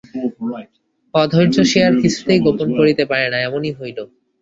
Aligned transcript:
অধৈর্য 1.13 1.55
সে 1.71 1.79
আর 1.87 1.93
কিছুতেই 2.01 2.39
গোপন 2.45 2.67
করিতে 2.79 3.03
পারে 3.11 3.27
না, 3.33 3.37
এমনি 3.41 3.69
হইল। 3.79 3.97